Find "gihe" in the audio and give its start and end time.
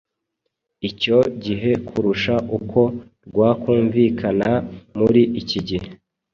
1.43-1.71, 5.67-5.89